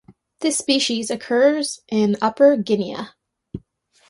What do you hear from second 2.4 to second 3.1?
Guinea.